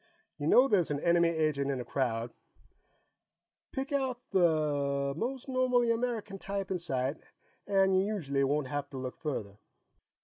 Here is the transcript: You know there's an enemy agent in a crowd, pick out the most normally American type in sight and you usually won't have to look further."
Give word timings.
You 0.39 0.47
know 0.47 0.67
there's 0.67 0.89
an 0.89 0.99
enemy 0.99 1.29
agent 1.29 1.69
in 1.69 1.79
a 1.79 1.85
crowd, 1.85 2.31
pick 3.71 3.91
out 3.91 4.17
the 4.31 5.13
most 5.15 5.47
normally 5.47 5.91
American 5.91 6.39
type 6.39 6.71
in 6.71 6.79
sight 6.79 7.17
and 7.67 7.95
you 7.95 8.03
usually 8.03 8.43
won't 8.43 8.65
have 8.65 8.89
to 8.89 8.97
look 8.97 9.15
further." 9.19 9.59